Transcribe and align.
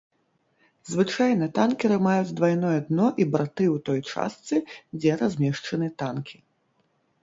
Звычайна 0.91 1.49
танкеры 1.59 1.99
маюць 2.07 2.33
двайное 2.41 2.73
дно 2.89 3.07
і 3.21 3.23
барты 3.37 3.65
ў 3.75 3.77
той 3.85 3.99
частцы, 4.11 4.55
дзе 5.01 5.11
размешчаны 5.25 5.97
танкі. 6.05 6.37